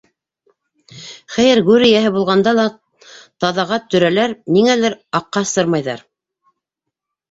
-Хәйер, 1.33 1.61
гүр 1.67 1.85
эйәһе 1.89 2.13
булғанда 2.17 2.55
ла 2.61 2.67
таҙаға 3.45 3.81
төрәләр, 3.93 4.37
ниңәлер... 4.59 5.01
аҡҡа 5.23 5.49
сырмайҙар... 5.57 6.07